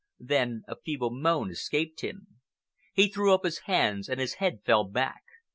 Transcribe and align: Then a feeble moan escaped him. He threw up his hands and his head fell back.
Then 0.23 0.63
a 0.67 0.77
feeble 0.83 1.11
moan 1.11 1.51
escaped 1.51 2.01
him. 2.01 2.39
He 2.91 3.07
threw 3.07 3.35
up 3.35 3.43
his 3.43 3.59
hands 3.69 4.09
and 4.09 4.19
his 4.19 4.33
head 4.41 4.61
fell 4.65 4.83
back. 4.83 5.21